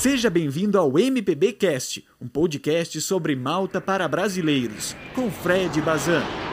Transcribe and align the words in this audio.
Seja 0.00 0.30
bem-vindo 0.30 0.78
ao 0.78 0.98
MPB 0.98 1.52
Cast, 1.52 2.02
um 2.18 2.26
podcast 2.26 2.98
sobre 3.02 3.36
Malta 3.36 3.82
para 3.82 4.08
brasileiros, 4.08 4.96
com 5.14 5.30
Fred 5.30 5.78
Bazan. 5.82 6.49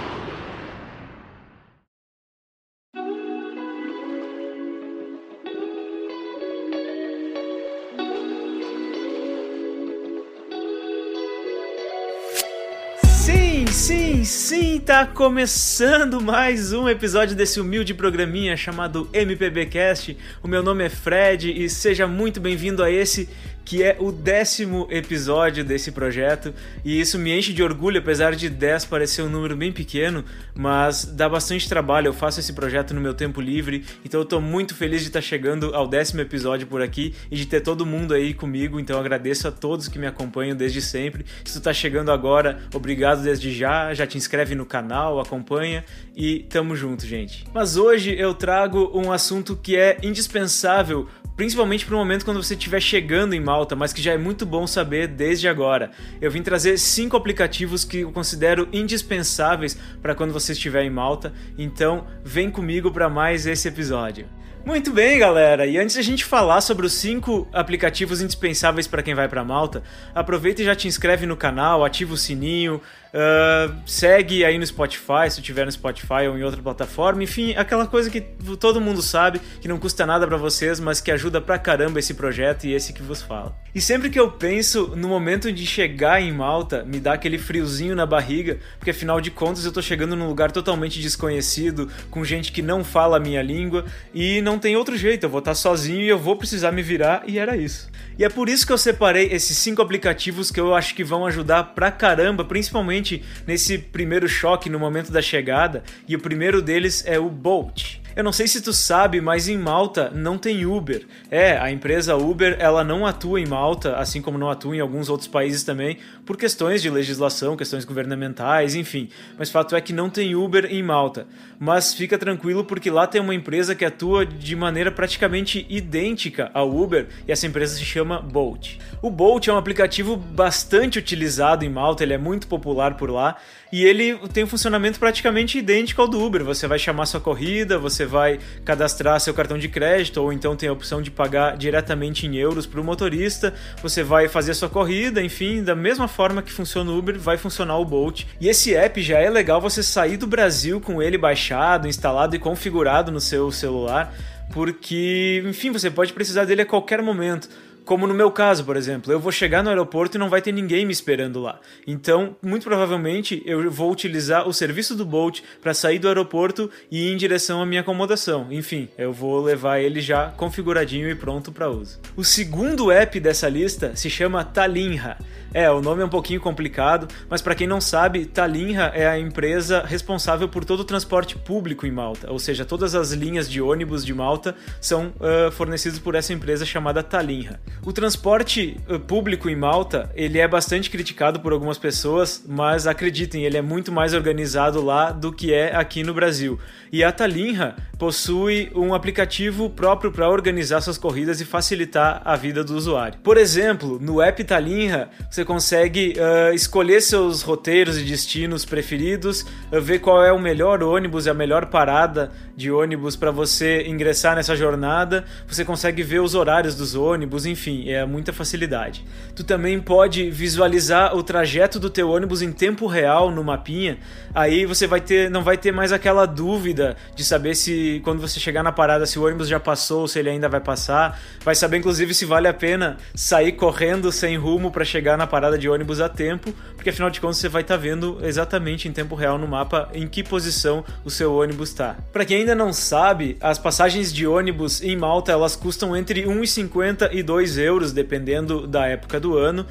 Sim, 14.27 14.77
tá 14.77 15.05
começando 15.05 16.19
mais 16.19 16.73
um 16.73 16.89
episódio 16.89 17.33
desse 17.33 17.61
humilde 17.61 17.93
programinha 17.93 18.57
chamado 18.57 19.07
MPBcast. 19.13 20.17
O 20.43 20.49
meu 20.49 20.61
nome 20.61 20.83
é 20.83 20.89
Fred 20.89 21.49
e 21.49 21.69
seja 21.69 22.05
muito 22.05 22.41
bem-vindo 22.41 22.83
a 22.83 22.91
esse 22.91 23.29
que 23.67 23.83
é 23.83 23.97
o 23.99 24.13
décimo 24.13 24.87
episódio 24.89 25.61
desse 25.61 25.91
projeto, 25.91 26.53
e 26.85 27.01
isso 27.01 27.19
me 27.19 27.37
enche 27.37 27.51
de 27.51 27.61
orgulho, 27.61 27.99
apesar 27.99 28.33
de 28.33 28.49
10 28.49 28.85
parecer 28.85 29.23
um 29.23 29.29
número 29.29 29.57
bem 29.57 29.73
pequeno, 29.73 30.23
mas 30.55 31.03
dá 31.03 31.27
bastante 31.27 31.67
trabalho. 31.67 32.07
Eu 32.07 32.13
faço 32.13 32.39
esse 32.39 32.53
projeto 32.53 32.93
no 32.93 33.01
meu 33.01 33.13
tempo 33.13 33.41
livre, 33.41 33.83
então 34.05 34.21
eu 34.21 34.25
tô 34.25 34.39
muito 34.39 34.73
feliz 34.73 35.01
de 35.01 35.07
estar 35.07 35.19
chegando 35.19 35.75
ao 35.75 35.85
décimo 35.85 36.21
episódio 36.21 36.65
por 36.65 36.81
aqui 36.81 37.13
e 37.29 37.35
de 37.35 37.45
ter 37.45 37.59
todo 37.59 37.85
mundo 37.85 38.13
aí 38.13 38.33
comigo. 38.33 38.79
Então 38.79 38.97
agradeço 38.97 39.49
a 39.49 39.51
todos 39.51 39.89
que 39.89 39.99
me 39.99 40.07
acompanham 40.07 40.55
desde 40.55 40.81
sempre. 40.81 41.25
Se 41.43 41.59
tu 41.59 41.61
tá 41.61 41.73
chegando 41.73 42.09
agora, 42.09 42.59
obrigado 42.73 43.21
desde 43.21 43.53
já. 43.53 43.93
Já 43.93 44.07
te 44.07 44.17
inscreve 44.17 44.55
no 44.55 44.65
canal, 44.65 45.19
acompanha 45.19 45.83
e 46.15 46.39
tamo 46.49 46.73
junto, 46.73 47.05
gente. 47.05 47.43
Mas 47.53 47.75
hoje 47.75 48.17
eu 48.17 48.33
trago 48.33 48.89
um 48.97 49.11
assunto 49.11 49.57
que 49.61 49.75
é 49.75 49.97
indispensável 50.01 51.05
principalmente 51.37 51.85
para 51.85 51.95
o 51.95 51.99
momento 51.99 52.25
quando 52.25 52.43
você 52.43 52.55
estiver 52.55 52.81
chegando 52.81 53.35
em 53.35 53.39
Malta, 53.39 53.75
mas 53.75 53.93
que 53.93 54.01
já 54.01 54.11
é 54.11 54.17
muito 54.17 54.45
bom 54.45 54.65
saber 54.65 55.07
desde 55.07 55.47
agora. 55.47 55.91
Eu 56.19 56.31
vim 56.31 56.41
trazer 56.41 56.77
cinco 56.79 57.15
aplicativos 57.15 57.85
que 57.85 57.99
eu 57.99 58.11
considero 58.11 58.67
indispensáveis 58.73 59.77
para 60.01 60.15
quando 60.15 60.33
você 60.33 60.53
estiver 60.53 60.83
em 60.83 60.89
Malta, 60.89 61.31
então 61.55 62.07
vem 62.25 62.49
comigo 62.49 62.91
para 62.91 63.07
mais 63.07 63.45
esse 63.45 63.67
episódio. 63.67 64.27
Muito 64.67 64.91
bem, 64.91 65.17
galera. 65.17 65.65
E 65.65 65.77
antes 65.77 65.93
de 65.93 66.01
a 66.01 66.03
gente 66.03 66.25
falar 66.25 66.59
sobre 66.59 66.85
os 66.85 66.91
cinco 66.91 67.47
aplicativos 67.53 68.21
indispensáveis 68.21 68.85
para 68.85 69.01
quem 69.01 69.15
vai 69.15 69.29
para 69.29 69.41
Malta, 69.41 69.81
aproveita 70.13 70.61
e 70.61 70.65
já 70.65 70.75
te 70.75 70.89
inscreve 70.89 71.25
no 71.25 71.37
canal, 71.37 71.85
ativa 71.85 72.13
o 72.13 72.17
sininho, 72.17 72.81
Uh, 73.07 73.73
segue 73.85 74.43
aí 74.43 74.57
no 74.57 74.65
Spotify, 74.65 75.29
se 75.29 75.41
tiver 75.41 75.65
no 75.65 75.71
Spotify 75.71 76.27
ou 76.29 76.37
em 76.37 76.43
outra 76.43 76.61
plataforma. 76.61 77.23
Enfim, 77.23 77.55
aquela 77.55 77.87
coisa 77.87 78.09
que 78.09 78.21
todo 78.59 78.81
mundo 78.81 79.01
sabe, 79.01 79.39
que 79.61 79.67
não 79.67 79.79
custa 79.79 80.05
nada 80.05 80.27
para 80.27 80.37
vocês, 80.37 80.79
mas 80.79 80.99
que 80.99 81.09
ajuda 81.09 81.39
pra 81.39 81.57
caramba 81.57 81.99
esse 81.99 82.13
projeto 82.13 82.65
e 82.65 82.73
esse 82.73 82.93
que 82.93 83.01
vos 83.01 83.21
fala. 83.21 83.55
E 83.73 83.81
sempre 83.81 84.09
que 84.09 84.19
eu 84.19 84.31
penso 84.31 84.93
no 84.95 85.07
momento 85.07 85.51
de 85.51 85.65
chegar 85.65 86.21
em 86.21 86.31
Malta, 86.31 86.83
me 86.83 86.99
dá 86.99 87.13
aquele 87.13 87.37
friozinho 87.37 87.95
na 87.95 88.05
barriga, 88.05 88.59
porque 88.77 88.91
afinal 88.91 89.21
de 89.21 89.31
contas 89.31 89.65
eu 89.65 89.71
tô 89.71 89.81
chegando 89.81 90.15
num 90.15 90.27
lugar 90.27 90.51
totalmente 90.51 91.01
desconhecido, 91.01 91.89
com 92.11 92.23
gente 92.23 92.51
que 92.51 92.61
não 92.61 92.83
fala 92.83 93.17
a 93.17 93.19
minha 93.19 93.41
língua 93.41 93.85
e 94.13 94.41
não 94.41 94.56
tem 94.59 94.75
outro 94.75 94.97
jeito, 94.97 95.25
eu 95.25 95.29
vou 95.29 95.39
estar 95.39 95.55
sozinho 95.55 96.01
e 96.01 96.07
eu 96.07 96.17
vou 96.17 96.35
precisar 96.35 96.71
me 96.71 96.81
virar 96.81 97.23
e 97.27 97.37
era 97.37 97.57
isso. 97.57 97.89
E 98.17 98.23
é 98.23 98.29
por 98.29 98.49
isso 98.49 98.65
que 98.65 98.73
eu 98.73 98.77
separei 98.77 99.27
esses 99.31 99.57
cinco 99.57 99.81
aplicativos 99.81 100.49
que 100.49 100.59
eu 100.59 100.73
acho 100.73 100.95
que 100.95 101.03
vão 101.03 101.25
ajudar 101.25 101.63
pra 101.75 101.91
caramba, 101.91 102.43
principalmente 102.43 103.23
nesse 103.45 103.77
primeiro 103.77 104.27
choque 104.27 104.69
no 104.69 104.79
momento 104.79 105.11
da 105.11 105.21
chegada, 105.21 105.83
e 106.07 106.15
o 106.15 106.19
primeiro 106.19 106.61
deles 106.61 107.03
é 107.05 107.19
o 107.19 107.29
Bolt. 107.29 107.99
Eu 108.17 108.23
não 108.23 108.31
sei 108.31 108.47
se 108.47 108.61
tu 108.61 108.73
sabe, 108.73 109.21
mas 109.21 109.47
em 109.47 109.59
Malta 109.59 110.09
não 110.09 110.39
tem 110.39 110.65
Uber. 110.65 111.05
É, 111.29 111.55
a 111.55 111.69
empresa 111.69 112.15
Uber, 112.15 112.57
ela 112.57 112.83
não 112.83 113.05
atua 113.05 113.39
em 113.39 113.45
Malta, 113.45 113.95
assim 113.95 114.23
como 114.23 114.39
não 114.39 114.49
atua 114.49 114.75
em 114.75 114.79
alguns 114.79 115.07
outros 115.07 115.27
países 115.27 115.61
também, 115.61 115.99
por 116.25 116.35
questões 116.35 116.81
de 116.81 116.89
legislação, 116.89 117.55
questões 117.55 117.85
governamentais, 117.85 118.73
enfim. 118.73 119.07
Mas 119.37 119.51
fato 119.51 119.75
é 119.75 119.81
que 119.81 119.93
não 119.93 120.09
tem 120.09 120.33
Uber 120.33 120.65
em 120.65 120.81
Malta. 120.81 121.27
Mas 121.59 121.93
fica 121.93 122.17
tranquilo 122.17 122.65
porque 122.65 122.89
lá 122.89 123.05
tem 123.05 123.21
uma 123.21 123.35
empresa 123.35 123.75
que 123.75 123.85
atua 123.85 124.25
de 124.25 124.55
maneira 124.55 124.91
praticamente 124.91 125.67
idêntica 125.69 126.49
ao 126.55 126.75
Uber 126.75 127.09
e 127.27 127.31
essa 127.31 127.45
empresa 127.45 127.75
se 127.75 127.85
chama 127.85 128.19
Bolt. 128.19 128.77
O 128.99 129.11
Bolt 129.11 129.47
é 129.47 129.53
um 129.53 129.57
aplicativo 129.57 130.15
bastante 130.15 130.97
utilizado 130.97 131.63
em 131.63 131.69
Malta, 131.69 132.01
ele 132.01 132.13
é 132.13 132.17
muito 132.17 132.47
popular 132.47 132.97
por 132.97 133.11
lá 133.11 133.37
e 133.71 133.85
ele 133.85 134.17
tem 134.29 134.43
um 134.43 134.47
funcionamento 134.47 134.97
praticamente 134.97 135.59
idêntico 135.59 136.01
ao 136.01 136.07
do 136.07 136.19
Uber. 136.23 136.43
Você 136.43 136.67
vai 136.67 136.79
chamar 136.79 137.05
sua 137.05 137.19
corrida, 137.19 137.77
você 137.77 138.06
vai 138.07 138.39
cadastrar 138.65 139.19
seu 139.19 139.33
cartão 139.33 139.57
de 139.57 139.69
crédito, 139.69 140.21
ou 140.21 140.33
então 140.33 140.55
tem 140.55 140.69
a 140.69 140.73
opção 140.73 141.01
de 141.01 141.11
pagar 141.11 141.57
diretamente 141.57 142.25
em 142.25 142.35
euros 142.35 142.65
para 142.65 142.81
o 142.81 142.83
motorista. 142.83 143.53
Você 143.83 144.01
vai 144.01 144.27
fazer 144.27 144.53
sua 144.53 144.69
corrida, 144.69 145.21
enfim, 145.21 145.63
da 145.63 145.75
mesma 145.75 146.07
forma 146.07 146.41
que 146.41 146.51
funciona 146.51 146.89
o 146.89 146.97
Uber, 146.97 147.19
vai 147.19 147.37
funcionar 147.37 147.77
o 147.77 147.85
Bolt. 147.85 148.23
E 148.41 148.47
esse 148.47 148.73
app 148.73 149.01
já 149.01 149.19
é 149.19 149.29
legal 149.29 149.61
você 149.61 149.83
sair 149.83 150.17
do 150.17 150.25
Brasil 150.25 150.81
com 150.81 151.01
ele 151.01 151.17
baixado, 151.17 151.87
instalado 151.87 152.35
e 152.35 152.39
configurado 152.39 153.11
no 153.11 153.19
seu 153.19 153.51
celular, 153.51 154.13
porque, 154.51 155.43
enfim, 155.45 155.71
você 155.71 155.91
pode 155.91 156.13
precisar 156.13 156.45
dele 156.45 156.61
a 156.61 156.65
qualquer 156.65 157.01
momento. 157.01 157.49
Como 157.87 158.05
no 158.05 158.13
meu 158.13 158.29
caso, 158.29 158.65
por 158.65 158.75
exemplo, 158.75 159.13
eu 159.13 159.19
vou 159.19 159.31
chegar 159.31 159.63
no 159.63 159.69
aeroporto 159.69 160.17
e 160.17 160.19
não 160.19 160.27
vai 160.27 160.41
ter 160.41 160.51
ninguém 160.51 160.85
me 160.85 160.91
esperando 160.91 161.39
lá. 161.39 161.61
Então, 161.87 162.35
muito 162.43 162.65
provavelmente, 162.65 163.41
eu 163.45 163.71
vou 163.71 163.89
utilizar 163.89 164.45
o 164.45 164.51
serviço 164.51 164.93
do 164.93 165.05
Bolt 165.05 165.39
para 165.61 165.73
sair 165.73 165.97
do 165.97 166.09
aeroporto 166.09 166.69
e 166.91 167.07
ir 167.07 167.13
em 167.13 167.15
direção 167.15 167.61
à 167.61 167.65
minha 167.65 167.79
acomodação. 167.79 168.47
Enfim, 168.51 168.89
eu 168.97 169.13
vou 169.13 169.41
levar 169.41 169.79
ele 169.79 170.01
já 170.01 170.31
configuradinho 170.31 171.09
e 171.09 171.15
pronto 171.15 171.49
para 171.49 171.69
uso. 171.69 171.97
O 172.17 172.25
segundo 172.25 172.91
app 172.91 173.17
dessa 173.21 173.47
lista 173.47 173.95
se 173.95 174.09
chama 174.09 174.43
Talinha. 174.43 175.17
É, 175.57 175.71
o 175.71 175.81
nome 175.81 176.03
é 176.03 176.05
um 176.05 176.09
pouquinho 176.09 176.39
complicado, 176.39 177.07
mas 177.27 177.41
para 177.41 177.55
quem 177.55 177.65
não 177.65 177.81
sabe, 177.81 178.27
Talinha 178.27 178.91
é 178.93 179.07
a 179.07 179.17
empresa 179.17 179.83
responsável 179.83 180.47
por 180.47 180.63
todo 180.63 180.81
o 180.81 180.83
transporte 180.83 181.35
público 181.35 181.87
em 181.87 181.89
Malta, 181.89 182.31
ou 182.31 182.37
seja, 182.37 182.63
todas 182.63 182.93
as 182.93 183.11
linhas 183.11 183.49
de 183.49 183.59
ônibus 183.59 184.05
de 184.05 184.13
Malta 184.13 184.53
são 184.79 185.07
uh, 185.15 185.49
fornecidas 185.51 185.97
por 185.97 186.13
essa 186.13 186.31
empresa 186.31 186.63
chamada 186.63 187.01
Talinha. 187.01 187.59
O 187.83 187.91
transporte 187.91 188.79
uh, 188.87 188.99
público 188.99 189.49
em 189.49 189.55
Malta, 189.55 190.11
ele 190.13 190.37
é 190.37 190.47
bastante 190.47 190.91
criticado 190.91 191.39
por 191.39 191.51
algumas 191.51 191.79
pessoas, 191.79 192.45
mas 192.47 192.85
acreditem, 192.85 193.43
ele 193.43 193.57
é 193.57 193.61
muito 193.63 193.91
mais 193.91 194.13
organizado 194.13 194.79
lá 194.79 195.09
do 195.11 195.33
que 195.33 195.51
é 195.51 195.75
aqui 195.75 196.03
no 196.03 196.13
Brasil. 196.13 196.59
E 196.91 197.03
a 197.03 197.11
Talinha 197.11 197.75
possui 197.97 198.71
um 198.75 198.93
aplicativo 198.93 199.71
próprio 199.71 200.11
para 200.11 200.29
organizar 200.29 200.81
suas 200.81 200.99
corridas 200.99 201.41
e 201.41 201.45
facilitar 201.45 202.21
a 202.23 202.35
vida 202.35 202.63
do 202.63 202.75
usuário. 202.75 203.19
Por 203.23 203.37
exemplo, 203.37 203.97
no 203.99 204.21
app 204.21 204.43
Talinha, 204.43 205.09
você 205.29 205.46
consegue 205.47 206.13
uh, 206.17 206.53
escolher 206.53 207.01
seus 207.01 207.41
roteiros 207.41 207.97
e 207.97 208.03
destinos 208.03 208.65
preferidos, 208.65 209.45
uh, 209.71 209.81
ver 209.81 209.99
qual 209.99 210.23
é 210.23 210.31
o 210.31 210.39
melhor 210.39 210.83
ônibus 210.83 211.25
e 211.25 211.29
a 211.29 211.33
melhor 211.33 211.67
parada 211.67 212.31
de 212.55 212.71
ônibus 212.71 213.15
para 213.15 213.31
você 213.31 213.87
ingressar 213.87 214.35
nessa 214.35 214.55
jornada. 214.55 215.23
Você 215.47 215.63
consegue 215.63 216.03
ver 216.03 216.19
os 216.19 216.35
horários 216.35 216.75
dos 216.75 216.95
ônibus, 216.95 217.45
enfim, 217.45 217.89
é 217.89 218.03
muita 218.05 218.33
facilidade. 218.33 219.05
Tu 219.35 219.43
também 219.43 219.79
pode 219.79 220.29
visualizar 220.31 221.15
o 221.15 221.21
trajeto 221.21 221.79
do 221.79 221.89
teu 221.89 222.09
ônibus 222.09 222.41
em 222.41 222.51
tempo 222.51 222.87
real 222.87 223.31
no 223.31 223.43
mapinha. 223.43 223.99
Aí 224.33 224.65
você 224.65 224.87
vai 224.87 224.99
ter, 224.99 225.29
não 225.29 225.43
vai 225.43 225.55
ter 225.55 225.71
mais 225.71 225.91
aquela 225.91 226.25
dúvida 226.25 226.97
de 227.15 227.23
saber 227.23 227.55
se 227.55 228.01
quando 228.03 228.19
você 228.19 228.39
chegar 228.39 228.63
na 228.63 228.71
parada, 228.71 229.05
se 229.05 229.19
o 229.19 229.25
ônibus 229.25 229.47
já 229.47 229.59
passou, 229.59 230.07
se 230.07 230.19
ele 230.19 230.29
ainda 230.29 230.49
vai 230.49 230.59
passar. 230.59 231.19
Vai 231.43 231.55
saber, 231.55 231.77
inclusive, 231.77 232.13
se 232.13 232.25
vale 232.25 232.47
a 232.47 232.53
pena 232.53 232.97
sair 233.15 233.51
correndo 233.51 234.11
sem 234.11 234.35
rumo 234.35 234.71
para 234.71 234.83
chegar 234.83 235.15
na 235.15 235.26
parada 235.27 235.57
de 235.57 235.69
ônibus 235.69 235.99
a 235.99 236.09
tempo, 236.09 236.53
porque 236.75 236.89
afinal 236.89 237.09
de 237.09 237.19
contas 237.21 237.37
você 237.37 237.49
vai 237.49 237.61
estar 237.61 237.75
tá 237.75 237.81
vendo 237.81 238.17
exatamente 238.21 238.87
em 238.87 238.91
tempo 238.91 239.15
real 239.15 239.37
no 239.37 239.47
mapa 239.47 239.89
em 239.93 240.07
que 240.07 240.23
posição 240.23 240.83
o 241.03 241.09
seu 241.09 241.33
ônibus 241.35 241.69
está. 241.69 241.95
Para 242.11 242.25
quem 242.25 242.39
ainda 242.39 242.55
não 242.55 242.71
sabe, 242.73 243.37
as 243.41 243.59
passagens 243.59 244.13
de 244.13 244.25
ônibus 244.25 244.81
em 244.81 244.95
Malta 244.95 245.31
elas 245.31 245.55
custam 245.55 245.95
entre 245.95 246.23
1,50 246.23 247.09
e 247.11 247.21
2 247.21 247.57
euros, 247.57 247.91
dependendo 247.91 248.65
da 248.65 248.87
época 248.87 249.19
do 249.19 249.37
ano. 249.37 249.65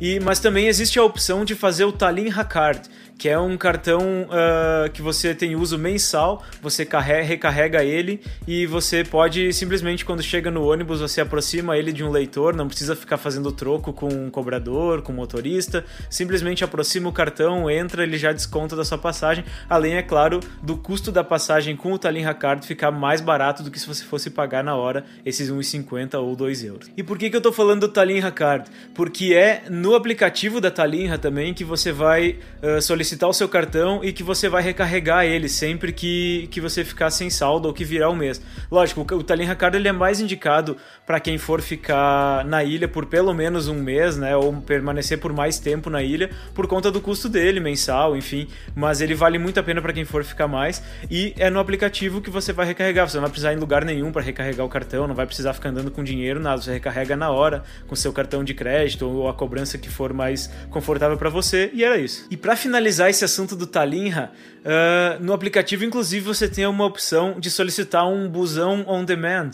E, 0.00 0.18
mas 0.18 0.40
também 0.40 0.66
existe 0.66 0.98
a 0.98 1.04
opção 1.04 1.44
de 1.44 1.54
fazer 1.54 1.84
o 1.84 1.92
Tallinn 1.92 2.32
Card, 2.48 2.80
que 3.18 3.28
é 3.28 3.38
um 3.38 3.56
cartão 3.56 4.00
uh, 4.24 4.90
que 4.90 5.00
você 5.00 5.34
tem 5.34 5.54
uso 5.54 5.78
mensal, 5.78 6.42
você 6.60 6.84
carrega, 6.84 7.22
recarrega 7.22 7.84
ele 7.84 8.20
e 8.46 8.66
você 8.66 9.04
pode 9.04 9.52
simplesmente, 9.52 10.04
quando 10.04 10.22
chega 10.22 10.50
no 10.50 10.68
ônibus, 10.68 11.00
você 11.00 11.20
aproxima 11.20 11.76
ele 11.76 11.92
de 11.92 12.02
um 12.02 12.10
leitor, 12.10 12.54
não 12.54 12.66
precisa 12.66 12.96
ficar 12.96 13.16
fazendo 13.16 13.52
troco 13.52 13.92
com 13.92 14.08
um 14.08 14.30
cobrador, 14.30 15.02
com 15.02 15.12
um 15.12 15.16
motorista, 15.16 15.84
simplesmente 16.10 16.64
aproxima 16.64 17.08
o 17.08 17.12
cartão, 17.12 17.70
entra, 17.70 18.02
ele 18.02 18.18
já 18.18 18.32
desconta 18.32 18.74
da 18.74 18.84
sua 18.84 18.98
passagem, 18.98 19.44
além, 19.68 19.94
é 19.94 20.02
claro, 20.02 20.40
do 20.62 20.76
custo 20.76 21.12
da 21.12 21.22
passagem 21.22 21.76
com 21.76 21.92
o 21.92 21.98
Tallinn 21.98 22.32
Card 22.34 22.66
ficar 22.66 22.90
mais 22.90 23.20
barato 23.20 23.62
do 23.62 23.70
que 23.70 23.78
se 23.78 23.86
você 23.86 24.04
fosse 24.04 24.30
pagar 24.30 24.64
na 24.64 24.74
hora 24.74 25.04
esses 25.24 25.50
1,50 25.50 26.18
ou 26.18 26.34
2 26.34 26.64
euros. 26.64 26.90
E 26.96 27.02
por 27.02 27.16
que, 27.16 27.30
que 27.30 27.36
eu 27.36 27.38
estou 27.38 27.52
falando 27.52 27.82
do 27.82 27.88
Tallinn 27.88 28.28
Card? 28.30 28.68
Porque 28.94 29.34
é 29.34 29.64
no 29.70 29.94
aplicativo 29.94 30.60
da 30.60 30.70
Talinha 30.70 31.18
também 31.18 31.54
que 31.54 31.64
você 31.64 31.92
vai 31.92 32.38
uh, 32.62 32.80
solicitar 32.80 33.11
solicitar 33.12 33.28
o 33.28 33.32
seu 33.32 33.48
cartão 33.48 34.02
e 34.02 34.12
que 34.12 34.22
você 34.22 34.48
vai 34.48 34.62
recarregar 34.62 35.24
ele 35.24 35.48
sempre 35.48 35.92
que, 35.92 36.48
que 36.50 36.60
você 36.60 36.84
ficar 36.84 37.10
sem 37.10 37.28
saldo 37.28 37.68
ou 37.68 37.74
que 37.74 37.84
virar 37.84 38.08
o 38.08 38.16
mês. 38.16 38.40
Lógico, 38.70 39.00
o 39.14 39.22
Tallinn 39.22 39.54
Card 39.54 39.76
ele 39.76 39.88
é 39.88 39.92
mais 39.92 40.20
indicado 40.20 40.76
para 41.06 41.20
quem 41.20 41.36
for 41.36 41.60
ficar 41.60 42.44
na 42.44 42.64
ilha 42.64 42.88
por 42.88 43.06
pelo 43.06 43.34
menos 43.34 43.68
um 43.68 43.74
mês, 43.74 44.16
né, 44.16 44.34
ou 44.36 44.52
permanecer 44.62 45.18
por 45.18 45.32
mais 45.32 45.58
tempo 45.58 45.90
na 45.90 46.02
ilha, 46.02 46.30
por 46.54 46.66
conta 46.66 46.90
do 46.90 47.00
custo 47.00 47.28
dele 47.28 47.60
mensal, 47.60 48.16
enfim. 48.16 48.48
Mas 48.74 49.00
ele 49.00 49.14
vale 49.14 49.38
muito 49.38 49.58
a 49.60 49.62
pena 49.62 49.82
para 49.82 49.92
quem 49.92 50.04
for 50.04 50.24
ficar 50.24 50.48
mais 50.48 50.82
e 51.10 51.34
é 51.36 51.50
no 51.50 51.60
aplicativo 51.60 52.20
que 52.20 52.30
você 52.30 52.52
vai 52.52 52.66
recarregar. 52.66 53.08
Você 53.08 53.16
não 53.16 53.22
vai 53.22 53.30
precisar 53.30 53.52
ir 53.52 53.56
em 53.56 53.60
lugar 53.60 53.84
nenhum 53.84 54.10
para 54.10 54.22
recarregar 54.22 54.64
o 54.64 54.68
cartão, 54.68 55.06
não 55.06 55.14
vai 55.14 55.26
precisar 55.26 55.52
ficar 55.52 55.68
andando 55.68 55.90
com 55.90 56.02
dinheiro, 56.02 56.40
nada. 56.40 56.62
Você 56.62 56.72
recarrega 56.72 57.16
na 57.16 57.30
hora 57.30 57.62
com 57.86 57.94
seu 57.94 58.12
cartão 58.12 58.42
de 58.42 58.54
crédito 58.54 59.06
ou 59.06 59.28
a 59.28 59.34
cobrança 59.34 59.76
que 59.76 59.90
for 59.90 60.12
mais 60.12 60.50
confortável 60.70 61.16
para 61.16 61.28
você 61.28 61.70
e 61.74 61.84
era 61.84 61.98
isso. 61.98 62.26
E 62.30 62.36
para 62.36 62.56
finalizar 62.56 62.91
esse 62.98 63.24
assunto 63.24 63.54
do 63.54 63.66
Talinha, 63.66 64.30
uh, 64.60 65.22
no 65.22 65.32
aplicativo 65.32 65.84
inclusive 65.84 66.24
você 66.24 66.48
tem 66.48 66.66
uma 66.66 66.84
opção 66.84 67.38
de 67.38 67.50
solicitar 67.50 68.08
um 68.08 68.28
busão 68.28 68.84
on 68.86 69.04
demand. 69.04 69.50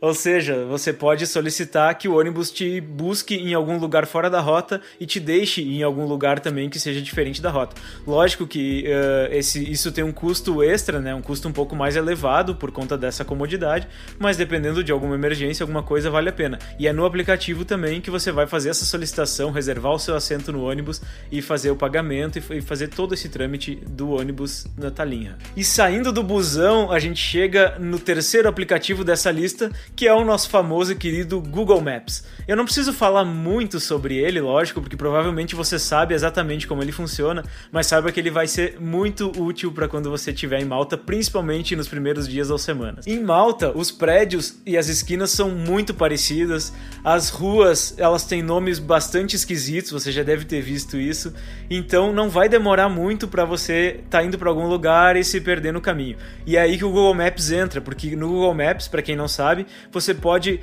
Ou 0.00 0.12
seja, 0.14 0.64
você 0.64 0.92
pode 0.92 1.24
solicitar 1.28 1.96
que 1.96 2.08
o 2.08 2.18
ônibus 2.18 2.50
te 2.50 2.80
busque 2.80 3.36
em 3.36 3.54
algum 3.54 3.78
lugar 3.78 4.04
fora 4.04 4.28
da 4.28 4.40
rota 4.40 4.80
e 4.98 5.06
te 5.06 5.20
deixe 5.20 5.62
em 5.62 5.84
algum 5.84 6.06
lugar 6.06 6.40
também 6.40 6.68
que 6.68 6.80
seja 6.80 7.00
diferente 7.00 7.40
da 7.40 7.50
rota. 7.50 7.76
Lógico 8.04 8.44
que 8.44 8.84
uh, 8.88 9.32
esse, 9.32 9.62
isso 9.70 9.92
tem 9.92 10.02
um 10.02 10.10
custo 10.10 10.60
extra, 10.60 11.00
né? 11.00 11.14
um 11.14 11.22
custo 11.22 11.46
um 11.46 11.52
pouco 11.52 11.76
mais 11.76 11.94
elevado 11.94 12.56
por 12.56 12.72
conta 12.72 12.98
dessa 12.98 13.24
comodidade, 13.24 13.86
mas 14.18 14.36
dependendo 14.36 14.82
de 14.82 14.90
alguma 14.90 15.14
emergência, 15.14 15.62
alguma 15.62 15.84
coisa 15.84 16.10
vale 16.10 16.30
a 16.30 16.32
pena. 16.32 16.58
E 16.80 16.88
é 16.88 16.92
no 16.92 17.04
aplicativo 17.04 17.64
também 17.64 18.00
que 18.00 18.10
você 18.10 18.32
vai 18.32 18.48
fazer 18.48 18.70
essa 18.70 18.84
solicitação, 18.84 19.52
reservar 19.52 19.92
o 19.92 20.00
seu 20.00 20.16
assento 20.16 20.50
no 20.50 20.64
ônibus 20.64 21.00
e 21.30 21.40
fazer 21.40 21.70
o 21.70 21.76
pagamento 21.76 22.40
e 22.50 22.60
fazer 22.60 22.81
todo 22.88 23.14
esse 23.14 23.28
trâmite 23.28 23.76
do 23.86 24.10
ônibus 24.10 24.66
na 24.76 24.90
talinha. 24.90 25.36
E 25.56 25.64
saindo 25.64 26.12
do 26.12 26.22
busão, 26.22 26.90
a 26.90 26.98
gente 26.98 27.20
chega 27.20 27.78
no 27.78 27.98
terceiro 27.98 28.48
aplicativo 28.48 29.04
dessa 29.04 29.30
lista, 29.30 29.70
que 29.94 30.06
é 30.06 30.14
o 30.14 30.24
nosso 30.24 30.48
famoso 30.48 30.92
e 30.92 30.96
querido 30.96 31.40
Google 31.40 31.80
Maps. 31.80 32.24
Eu 32.46 32.56
não 32.56 32.64
preciso 32.64 32.92
falar 32.92 33.24
muito 33.24 33.78
sobre 33.78 34.16
ele, 34.16 34.40
lógico, 34.40 34.80
porque 34.80 34.96
provavelmente 34.96 35.54
você 35.54 35.78
sabe 35.78 36.14
exatamente 36.14 36.66
como 36.66 36.82
ele 36.82 36.92
funciona, 36.92 37.44
mas 37.70 37.86
saiba 37.86 38.10
que 38.10 38.18
ele 38.18 38.30
vai 38.30 38.46
ser 38.46 38.80
muito 38.80 39.30
útil 39.40 39.72
para 39.72 39.88
quando 39.88 40.10
você 40.10 40.30
estiver 40.30 40.60
em 40.60 40.64
Malta, 40.64 40.96
principalmente 40.96 41.76
nos 41.76 41.88
primeiros 41.88 42.26
dias 42.26 42.50
ou 42.50 42.58
semanas. 42.58 43.06
Em 43.06 43.22
Malta, 43.22 43.76
os 43.76 43.90
prédios 43.90 44.60
e 44.66 44.76
as 44.76 44.88
esquinas 44.88 45.30
são 45.30 45.50
muito 45.50 45.94
parecidas, 45.94 46.72
as 47.04 47.28
ruas 47.28 47.94
elas 47.98 48.24
têm 48.24 48.42
nomes 48.42 48.78
bastante 48.78 49.36
esquisitos, 49.36 49.90
você 49.90 50.10
já 50.10 50.22
deve 50.22 50.44
ter 50.44 50.60
visto 50.60 50.96
isso, 50.96 51.32
então 51.70 52.12
não 52.12 52.28
vai 52.28 52.48
demorar 52.48 52.71
muito 52.88 53.28
para 53.28 53.44
você 53.44 54.00
tá 54.10 54.22
indo 54.22 54.38
para 54.38 54.48
algum 54.48 54.66
lugar 54.66 55.16
e 55.16 55.24
se 55.24 55.40
perder 55.40 55.72
no 55.72 55.80
caminho. 55.80 56.16
E 56.46 56.56
é 56.56 56.60
aí 56.60 56.76
que 56.76 56.84
o 56.84 56.90
Google 56.90 57.14
Maps 57.14 57.50
entra, 57.50 57.80
porque 57.80 58.16
no 58.16 58.28
Google 58.28 58.54
Maps, 58.54 58.88
para 58.88 59.02
quem 59.02 59.14
não 59.14 59.28
sabe, 59.28 59.66
você 59.90 60.14
pode 60.14 60.60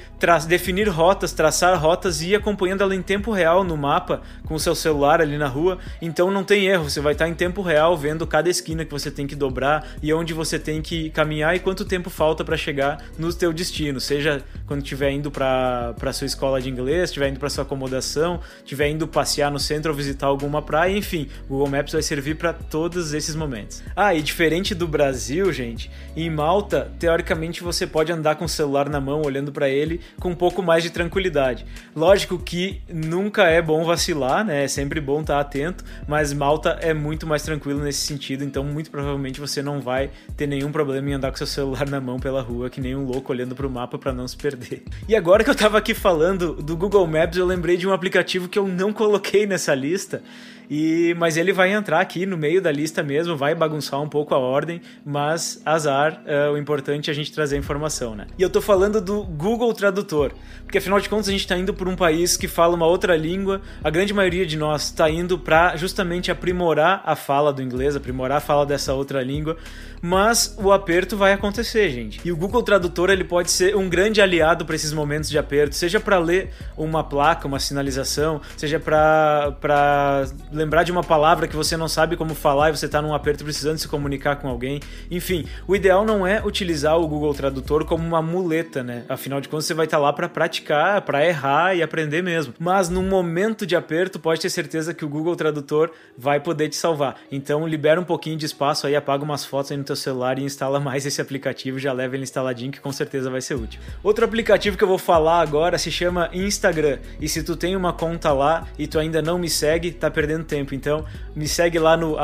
definir 0.48 0.88
rotas, 0.90 1.32
traçar 1.32 1.80
rotas 1.80 2.22
e 2.22 2.30
ir 2.30 2.36
acompanhando 2.36 2.82
ela 2.82 2.96
em 2.96 3.02
tempo 3.02 3.32
real 3.32 3.64
no 3.64 3.78
mapa 3.78 4.22
com 4.46 4.56
o 4.56 4.60
seu 4.60 4.76
celular 4.76 5.22
ali 5.22 5.38
na 5.38 5.48
rua. 5.48 5.78
Então 6.02 6.32
não 6.32 6.44
tem 6.44 6.66
erro, 6.68 6.90
você 6.90 7.00
vai 7.00 7.14
estar 7.14 7.28
em 7.28 7.34
tempo 7.34 7.62
real 7.62 7.96
vendo 7.96 8.26
cada 8.28 8.50
esquina 8.50 8.84
que 8.84 8.92
você 8.92 9.10
tem 9.12 9.28
que 9.28 9.36
dobrar 9.36 9.88
e 10.02 10.14
onde 10.14 10.34
você 10.34 10.60
tem 10.60 10.82
que 10.82 11.10
caminhar 11.12 11.56
e 11.56 11.60
quanto 11.60 11.86
tempo 11.86 12.10
falta 12.10 12.44
para 12.44 12.58
chegar 12.58 13.04
no 13.18 13.34
teu 13.34 13.54
destino, 13.54 14.00
seja 14.00 14.44
quando 14.66 14.84
estiver 14.84 15.12
indo 15.12 15.32
para 15.32 16.14
sua 16.14 16.26
escola 16.26 16.62
de 16.62 16.70
inglês, 16.70 17.10
estiver 17.10 17.30
indo 17.30 17.40
para 17.40 17.50
sua 17.50 17.64
acomodação, 17.64 18.40
estiver 18.58 18.90
indo 18.90 19.08
passear 19.08 19.52
no 19.52 19.60
centro 19.60 19.92
ou 19.92 19.98
visitar 19.98 20.28
alguma 20.28 20.62
praia, 20.62 20.96
enfim, 20.96 21.28
o 21.46 21.54
Google 21.54 21.70
Maps 21.70 21.96
vai 22.00 22.04
servir 22.04 22.36
para 22.36 22.54
todos 22.54 23.14
esses 23.14 23.36
momentos. 23.36 23.84
Ah, 23.94 24.16
e 24.16 24.22
diferente 24.22 24.74
do 24.74 24.88
Brasil, 24.88 25.52
gente, 25.52 25.92
em 26.16 26.30
Malta, 26.30 26.92
teoricamente 26.98 27.62
você 27.62 27.86
pode 27.86 28.12
andar 28.12 28.36
com 28.36 28.46
o 28.46 28.50
celular 28.50 28.90
na 28.90 29.02
mão 29.02 29.22
olhando 29.22 29.52
para 29.52 29.70
ele 29.70 30.00
com 30.20 30.30
um 30.30 30.36
pouco 30.36 30.64
mais 30.64 30.82
de 30.82 30.90
tranquilidade. 30.90 31.66
Lógico 31.94 32.40
que 32.40 32.82
nunca 32.88 33.44
é 33.44 33.62
bom 33.62 33.84
vacilar, 33.84 34.46
né? 34.46 34.64
É 34.64 34.68
sempre 34.68 35.02
bom 35.02 35.20
estar 35.22 35.40
atento, 35.40 35.84
mas 36.08 36.32
Malta 36.32 36.80
é 36.82 36.94
muito 36.94 37.28
mais 37.28 37.44
tranquilo 37.44 37.84
nesse 37.84 38.00
sentido, 38.00 38.44
então 38.44 38.64
muito 38.64 38.90
provavelmente 38.90 39.40
você 39.40 39.62
não 39.62 39.82
vai 39.82 40.10
ter 40.38 40.48
nenhum 40.48 40.72
problema 40.72 41.10
em 41.10 41.14
andar 41.14 41.32
com 41.32 41.38
seu 41.38 41.48
celular 41.48 41.88
na 41.90 42.00
mão 42.00 42.18
pela 42.18 42.42
rua, 42.42 42.70
que 42.70 42.80
nem 42.80 42.96
um 42.96 43.06
louco 43.06 43.34
olhando 43.34 43.56
para 43.56 43.68
o 43.68 43.70
mapa 43.70 43.98
para 43.98 44.14
não 44.14 44.28
se 44.28 44.38
perder. 44.38 44.84
E 45.08 45.16
agora 45.16 45.44
que 45.44 45.50
eu 45.50 45.56
tava 45.56 45.78
aqui 45.78 45.94
falando 45.94 46.54
do 46.54 46.78
Google 46.78 47.06
Maps, 47.06 47.38
eu 47.38 47.46
lembrei 47.46 47.76
de 47.76 47.86
um 47.88 47.92
aplicativo 47.92 48.48
que 48.48 48.58
eu 48.58 48.68
não 48.68 48.94
coloquei 48.94 49.46
nessa 49.46 49.76
lista 49.76 50.24
e, 50.70 51.16
mas 51.18 51.36
ele 51.36 51.52
vai 51.52 51.74
entrar 51.74 52.00
aqui 52.00 52.26
no 52.26 52.38
meio 52.38 52.62
da 52.62 52.72
lista 52.72 53.02
mesmo, 53.02 53.36
vai 53.36 53.56
bagunçar 53.56 54.02
um 54.02 54.08
pouco 54.08 54.36
a 54.36 54.38
ordem, 54.38 54.82
mas 55.04 55.62
azar, 55.66 56.22
é, 56.26 56.50
o 56.50 56.58
importante 56.58 57.10
é 57.10 57.12
a 57.12 57.16
gente 57.16 57.32
trazer 57.32 57.58
informação, 57.58 58.16
né? 58.16 58.28
E 58.38 58.42
eu 58.42 58.50
tô 58.50 58.62
falando 58.62 59.02
do 59.02 59.24
Google 59.24 59.74
Tradutor, 59.74 60.32
porque 60.64 60.78
afinal 60.78 61.00
de 61.00 61.10
contas 61.10 61.28
a 61.28 61.32
gente 61.32 61.42
está 61.42 61.58
indo 61.58 61.74
por 61.74 61.88
um 61.88 61.96
país 61.96 62.38
que 62.38 62.48
fala 62.48 62.76
uma 62.76 62.86
outra 62.86 63.16
língua, 63.16 63.62
a 63.84 63.90
grande 63.90 64.14
maioria 64.14 64.46
de 64.46 64.58
nós 64.58 64.84
está 64.86 65.10
indo 65.10 65.40
para 65.40 65.76
justamente 65.76 66.30
aprimorar 66.30 67.02
a 67.06 67.16
fala 67.16 67.52
do 67.52 67.62
inglês, 67.62 67.96
aprimorar 67.96 68.38
a 68.38 68.42
fala 68.42 68.66
dessa 68.66 68.94
outra 68.94 69.24
língua, 69.24 69.58
mas 70.02 70.56
o 70.58 70.72
aperto 70.72 71.18
vai 71.18 71.34
acontecer, 71.34 71.90
gente. 71.90 72.22
E 72.24 72.32
o 72.32 72.38
Google 72.38 72.64
Tradutor 72.64 73.10
ele 73.10 73.24
pode 73.24 73.52
ser 73.52 73.76
um 73.76 73.90
grande 73.90 74.22
aliado 74.22 74.66
para 74.66 74.76
esses 74.76 74.94
momentos 74.94 75.30
de 75.30 75.38
aperto, 75.38 75.76
seja 75.76 76.00
para 76.00 76.18
ler 76.20 76.52
uma 76.78 77.04
placa, 77.04 77.48
uma 77.48 77.60
sinalização, 77.60 78.42
seja 78.56 78.80
para 78.80 80.28
lembrar 80.60 80.84
de 80.84 80.92
uma 80.92 81.04
palavra 81.04 81.48
que 81.48 81.56
você 81.56 81.78
não 81.78 81.88
sabe 81.88 82.18
como 82.18 82.36
falar 82.36 82.70
e 82.70 82.76
você 82.76 82.86
está 82.86 83.02
num 83.02 83.14
aperto 83.14 83.44
precisando 83.44 83.78
se 83.78 83.88
comunicar 83.88 84.36
com 84.36 84.50
alguém. 84.50 84.82
Enfim, 85.10 85.46
o 85.66 85.76
ideal 85.76 86.04
não 86.04 86.28
é 86.28 86.44
utilizar 86.46 87.00
o 87.00 87.08
Google 87.08 87.34
Tradutor 87.34 87.86
como 87.86 88.06
uma 88.06 88.22
muleta, 88.22 88.84
né? 88.84 89.06
Afinal 89.08 89.40
de 89.40 89.48
contas, 89.48 89.66
você 89.66 89.74
vai 89.74 89.86
estar 89.86 89.98
tá 89.98 90.04
lá 90.04 90.12
para 90.12 90.28
praticar, 90.28 91.02
para 91.02 91.26
errar 91.26 91.76
e 91.76 91.82
aprender 91.82 92.22
mesmo. 92.22 92.54
Mas 92.60 92.90
no 92.90 93.02
momento 93.02 93.66
de 93.66 93.76
aperto, 93.76 94.20
pode 94.20 94.42
ter 94.42 94.50
certeza 94.50 94.94
que 94.94 95.06
o 95.06 95.10
Google 95.10 95.36
Tradutor 95.36 95.92
vai 96.18 96.40
poder 96.40 96.68
te 96.68 96.76
salvar. 96.76 97.16
Então, 97.32 97.66
libera 97.66 98.02
um 98.02 98.04
pouquinho 98.04 98.38
de 98.38 98.46
espaço 98.46 98.86
aí, 98.86 98.96
apaga 98.96 99.24
umas 99.24 99.46
fotos 99.46 99.72
aí 99.72 99.78
no 99.78 99.84
teu 99.84 99.96
celular 99.96 100.38
e 100.38 100.44
instala 100.44 100.80
mais 100.80 101.06
esse 101.06 101.22
aplicativo, 101.22 101.80
já 101.80 101.94
leva 101.94 102.16
ele 102.16 102.24
instaladinho 102.24 102.72
que 102.72 102.82
com 102.82 102.92
certeza 102.92 103.30
vai 103.30 103.42
ser 103.42 103.56
útil. 103.56 103.80
Outro 104.04 104.26
aplicativo 104.26 104.78
que 104.78 104.84
eu 104.84 104.88
vou 104.88 104.98
falar 104.98 105.40
agora 105.40 105.78
se 105.78 105.92
chama 105.92 106.30
Instagram. 106.34 107.00
E 107.22 107.30
se 107.30 107.44
tu 107.44 107.56
tem 107.56 107.76
uma 107.76 107.94
conta 107.94 108.34
lá 108.34 108.68
e 108.78 108.88
tu 108.88 109.00
ainda 109.00 109.22
não 109.22 109.38
me 109.38 109.50
segue, 109.50 109.92
tá 109.92 110.12
perdendo 110.12 110.44
tempo. 110.50 110.74
Então, 110.76 111.06
me 111.36 111.48
segue 111.48 111.78
lá 111.80 111.96
no 111.96 112.18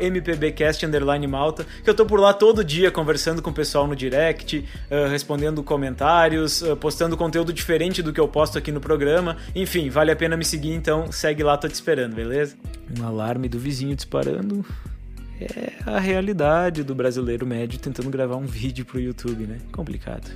mpbcast_malta, 0.00 1.64
que 1.82 1.88
eu 1.88 1.94
tô 1.94 2.04
por 2.04 2.20
lá 2.20 2.34
todo 2.34 2.64
dia 2.64 2.90
conversando 2.90 3.40
com 3.40 3.50
o 3.50 3.54
pessoal 3.54 3.86
no 3.86 3.94
direct, 3.94 4.58
uh, 4.90 5.08
respondendo 5.08 5.62
comentários, 5.62 6.60
uh, 6.60 6.76
postando 6.76 7.16
conteúdo 7.16 7.52
diferente 7.52 8.02
do 8.02 8.12
que 8.12 8.20
eu 8.20 8.28
posto 8.28 8.58
aqui 8.58 8.72
no 8.72 8.80
programa. 8.80 9.36
Enfim, 9.54 9.88
vale 9.88 10.10
a 10.10 10.16
pena 10.16 10.36
me 10.36 10.44
seguir, 10.44 10.72
então 10.72 11.10
segue 11.12 11.42
lá, 11.42 11.56
tô 11.56 11.68
te 11.68 11.74
esperando, 11.74 12.14
beleza? 12.14 12.56
Um 12.98 13.06
alarme 13.06 13.48
do 13.48 13.58
vizinho 13.58 13.94
disparando 13.94 14.64
é 15.40 15.72
a 15.86 16.00
realidade 16.00 16.82
do 16.82 16.94
brasileiro 16.94 17.46
médio 17.46 17.78
tentando 17.78 18.10
gravar 18.10 18.36
um 18.36 18.46
vídeo 18.46 18.84
pro 18.84 18.98
YouTube, 18.98 19.46
né? 19.46 19.58
Complicado. 19.70 20.28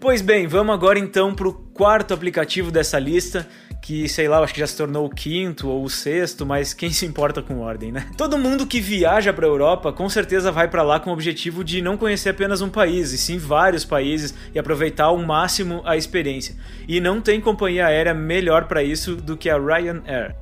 Pois 0.00 0.22
bem, 0.22 0.46
vamos 0.46 0.72
agora 0.72 0.96
então 0.96 1.34
pro 1.34 1.52
quarto 1.52 2.14
aplicativo 2.14 2.70
dessa 2.70 3.00
lista, 3.00 3.48
que 3.88 4.06
sei 4.06 4.28
lá, 4.28 4.40
acho 4.40 4.52
que 4.52 4.60
já 4.60 4.66
se 4.66 4.76
tornou 4.76 5.06
o 5.06 5.08
quinto 5.08 5.66
ou 5.66 5.82
o 5.82 5.88
sexto, 5.88 6.44
mas 6.44 6.74
quem 6.74 6.90
se 6.90 7.06
importa 7.06 7.40
com 7.40 7.60
ordem, 7.60 7.90
né? 7.90 8.06
Todo 8.18 8.36
mundo 8.36 8.66
que 8.66 8.82
viaja 8.82 9.32
para 9.32 9.46
a 9.46 9.48
Europa 9.48 9.90
com 9.94 10.10
certeza 10.10 10.52
vai 10.52 10.68
para 10.68 10.82
lá 10.82 11.00
com 11.00 11.08
o 11.08 11.12
objetivo 11.14 11.64
de 11.64 11.80
não 11.80 11.96
conhecer 11.96 12.28
apenas 12.28 12.60
um 12.60 12.68
país, 12.68 13.14
e 13.14 13.16
sim 13.16 13.38
vários 13.38 13.86
países 13.86 14.34
e 14.54 14.58
aproveitar 14.58 15.04
ao 15.04 15.16
máximo 15.16 15.80
a 15.86 15.96
experiência. 15.96 16.54
E 16.86 17.00
não 17.00 17.18
tem 17.18 17.40
companhia 17.40 17.86
aérea 17.86 18.12
melhor 18.12 18.66
para 18.66 18.82
isso 18.82 19.16
do 19.16 19.38
que 19.38 19.48
a 19.48 19.56
Ryanair. 19.56 20.36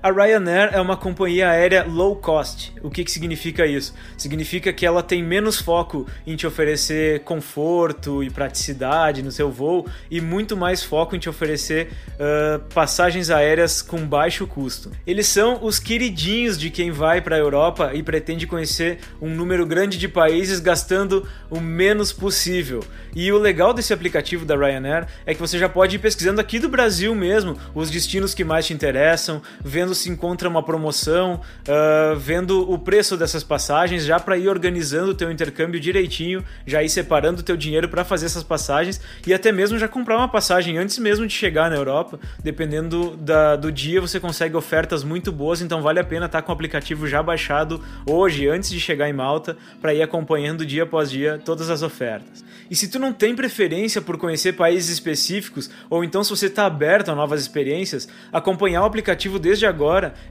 A 0.00 0.12
Ryanair 0.12 0.70
é 0.72 0.80
uma 0.80 0.96
companhia 0.96 1.50
aérea 1.50 1.84
low 1.84 2.14
cost. 2.14 2.72
O 2.82 2.90
que, 2.90 3.02
que 3.02 3.10
significa 3.10 3.66
isso? 3.66 3.92
Significa 4.16 4.72
que 4.72 4.86
ela 4.86 5.02
tem 5.02 5.22
menos 5.24 5.60
foco 5.60 6.06
em 6.24 6.36
te 6.36 6.46
oferecer 6.46 7.20
conforto 7.20 8.22
e 8.22 8.30
praticidade 8.30 9.22
no 9.22 9.32
seu 9.32 9.50
voo 9.50 9.86
e 10.08 10.20
muito 10.20 10.56
mais 10.56 10.84
foco 10.84 11.16
em 11.16 11.18
te 11.18 11.28
oferecer 11.28 11.88
uh, 12.14 12.60
passagens 12.72 13.28
aéreas 13.28 13.82
com 13.82 14.06
baixo 14.06 14.46
custo. 14.46 14.92
Eles 15.04 15.26
são 15.26 15.64
os 15.64 15.80
queridinhos 15.80 16.56
de 16.56 16.70
quem 16.70 16.92
vai 16.92 17.20
para 17.20 17.34
a 17.34 17.40
Europa 17.40 17.90
e 17.92 18.00
pretende 18.00 18.46
conhecer 18.46 19.00
um 19.20 19.28
número 19.28 19.66
grande 19.66 19.98
de 19.98 20.06
países 20.06 20.60
gastando 20.60 21.26
o 21.50 21.60
menos 21.60 22.12
possível. 22.12 22.84
E 23.16 23.32
o 23.32 23.38
legal 23.38 23.74
desse 23.74 23.92
aplicativo 23.92 24.44
da 24.44 24.54
Ryanair 24.54 25.08
é 25.26 25.34
que 25.34 25.40
você 25.40 25.58
já 25.58 25.68
pode 25.68 25.96
ir 25.96 25.98
pesquisando 25.98 26.40
aqui 26.40 26.60
do 26.60 26.68
Brasil 26.68 27.12
mesmo 27.16 27.58
os 27.74 27.90
destinos 27.90 28.32
que 28.32 28.44
mais 28.44 28.66
te 28.66 28.72
interessam, 28.72 29.42
vendo 29.60 29.87
vendo 29.88 29.94
se 29.94 30.10
encontra 30.10 30.48
uma 30.48 30.62
promoção, 30.62 31.40
uh, 31.66 32.16
vendo 32.16 32.70
o 32.70 32.78
preço 32.78 33.16
dessas 33.16 33.42
passagens, 33.42 34.04
já 34.04 34.20
para 34.20 34.36
ir 34.36 34.48
organizando 34.48 35.12
o 35.12 35.14
teu 35.14 35.30
intercâmbio 35.30 35.80
direitinho, 35.80 36.44
já 36.66 36.82
ir 36.82 36.88
separando 36.88 37.40
o 37.40 37.42
teu 37.42 37.56
dinheiro 37.56 37.88
para 37.88 38.04
fazer 38.04 38.26
essas 38.26 38.42
passagens 38.42 39.00
e 39.26 39.32
até 39.32 39.50
mesmo 39.50 39.78
já 39.78 39.88
comprar 39.88 40.16
uma 40.16 40.28
passagem 40.28 40.76
antes 40.78 40.98
mesmo 40.98 41.26
de 41.26 41.32
chegar 41.32 41.70
na 41.70 41.76
Europa. 41.76 42.18
Dependendo 42.42 43.16
da, 43.16 43.56
do 43.56 43.72
dia, 43.72 44.00
você 44.00 44.20
consegue 44.20 44.56
ofertas 44.56 45.02
muito 45.02 45.32
boas, 45.32 45.60
então 45.60 45.80
vale 45.80 46.00
a 46.00 46.04
pena 46.04 46.26
estar 46.26 46.40
tá 46.40 46.42
com 46.42 46.52
o 46.52 46.54
aplicativo 46.54 47.06
já 47.06 47.22
baixado 47.22 47.82
hoje, 48.06 48.48
antes 48.48 48.70
de 48.70 48.80
chegar 48.80 49.08
em 49.08 49.12
Malta, 49.12 49.56
para 49.80 49.94
ir 49.94 50.02
acompanhando 50.02 50.66
dia 50.66 50.82
após 50.82 51.10
dia 51.10 51.40
todas 51.44 51.70
as 51.70 51.82
ofertas. 51.82 52.44
E 52.70 52.76
se 52.76 52.88
tu 52.88 52.98
não 52.98 53.12
tem 53.12 53.34
preferência 53.34 54.02
por 54.02 54.18
conhecer 54.18 54.52
países 54.52 54.90
específicos, 54.90 55.70
ou 55.88 56.04
então 56.04 56.22
se 56.22 56.30
você 56.30 56.46
está 56.46 56.66
aberto 56.66 57.10
a 57.10 57.14
novas 57.14 57.40
experiências, 57.40 58.06
acompanhar 58.30 58.82
o 58.82 58.84
aplicativo 58.84 59.38
desde 59.38 59.64
agora 59.64 59.77